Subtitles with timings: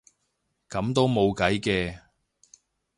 [0.67, 1.99] 噉都冇計嘅